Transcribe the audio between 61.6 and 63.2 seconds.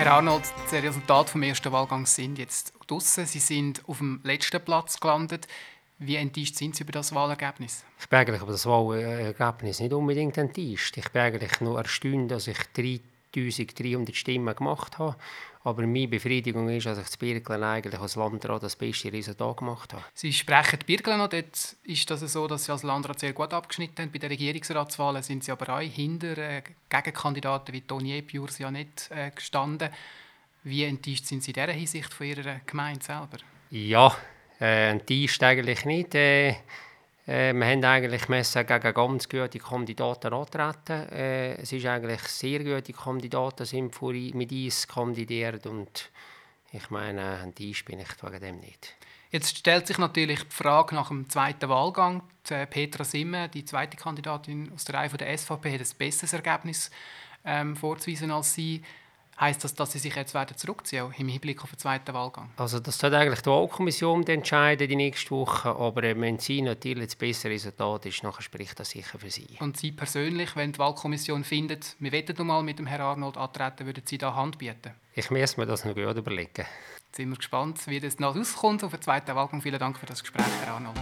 auf den zweiten Wahlgang? Also das hat